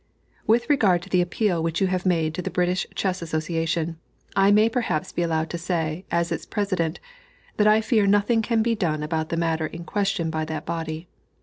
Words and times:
With 0.47 0.67
regard 0.67 1.03
to 1.03 1.09
the 1.09 1.21
appeal 1.21 1.61
which 1.61 1.79
you 1.79 1.85
have 1.85 2.07
made 2.07 2.33
to 2.33 2.41
the 2.41 2.49
British 2.49 2.87
Chess 2.95 3.21
Association, 3.21 3.99
I 4.35 4.49
may 4.49 4.67
perhaps 4.67 5.11
be 5.11 5.21
allowed 5.21 5.51
to 5.51 5.59
say, 5.59 6.05
as 6.09 6.31
its 6.31 6.43
President, 6.47 6.99
that 7.57 7.67
I 7.67 7.81
fear 7.81 8.07
nothing 8.07 8.41
can 8.41 8.63
be 8.63 8.73
done 8.73 9.03
about 9.03 9.29
the 9.29 9.37
matter 9.37 9.67
in 9.67 9.83
question 9.83 10.31
by 10.31 10.43
that 10.45 10.65
body. 10.65 11.07